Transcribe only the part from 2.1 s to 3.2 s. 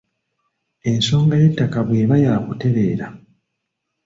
yaakutereera